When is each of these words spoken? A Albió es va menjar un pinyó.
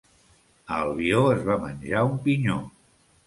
A 0.77 0.77
Albió 0.85 1.19
es 1.33 1.45
va 1.49 1.59
menjar 1.65 2.01
un 2.09 2.17
pinyó. 2.27 2.57